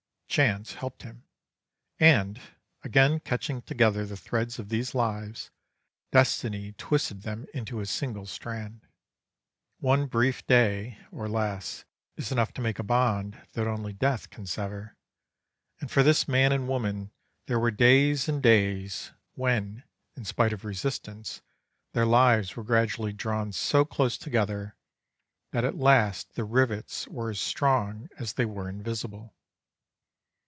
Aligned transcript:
Chance 0.31 0.75
helped 0.75 1.03
him, 1.03 1.25
and, 1.99 2.39
again 2.83 3.19
catching 3.19 3.61
together 3.61 4.05
the 4.05 4.15
threads 4.15 4.59
of 4.59 4.69
these 4.69 4.95
lives, 4.95 5.51
Destiny 6.13 6.71
twisted 6.77 7.23
them 7.23 7.47
into 7.53 7.81
a 7.81 7.85
single 7.85 8.25
strand. 8.25 8.87
One 9.79 10.07
brief 10.07 10.47
day, 10.47 10.97
or 11.11 11.27
less, 11.27 11.83
is 12.15 12.31
enough 12.31 12.53
to 12.53 12.61
make 12.61 12.79
a 12.79 12.83
bond 12.83 13.45
that 13.51 13.67
only 13.67 13.91
death 13.91 14.29
can 14.29 14.45
sever, 14.45 14.95
and 15.81 15.91
for 15.91 16.01
this 16.01 16.29
man 16.29 16.53
and 16.53 16.65
woman 16.69 17.11
there 17.47 17.59
were 17.59 17.69
days 17.69 18.29
and 18.29 18.41
days 18.41 19.11
when, 19.33 19.83
in 20.15 20.23
spite 20.23 20.53
of 20.53 20.63
resistance, 20.63 21.41
their 21.91 22.05
lives 22.05 22.55
were 22.55 22.63
gradually 22.63 23.11
drawn 23.11 23.51
so 23.51 23.83
close 23.83 24.17
together 24.17 24.77
that 25.51 25.65
at 25.65 25.75
last 25.75 26.35
the 26.35 26.45
rivets 26.45 27.05
were 27.09 27.31
as 27.31 27.39
strong 27.41 28.07
as 28.17 28.31
they 28.35 28.45
were 28.45 28.69
invisible. 28.69 29.35